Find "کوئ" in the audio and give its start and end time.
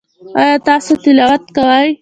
1.55-1.87